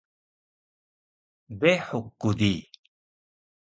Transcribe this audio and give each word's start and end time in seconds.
Dehuk 1.59 2.07
ku 2.19 2.29
di 2.39 2.53